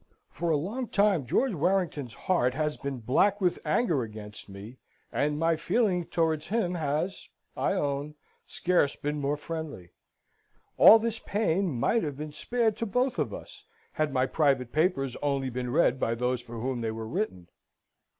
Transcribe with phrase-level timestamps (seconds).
[0.31, 4.77] For a long time George Warrington's heart has been black with anger against me,
[5.11, 8.15] and my feeling towards him has, I own,
[8.47, 9.91] scarce been more friendly.
[10.75, 15.15] All this pain might have been spared to both of us, had my private papers
[15.21, 17.47] only been read by those for whom they were written.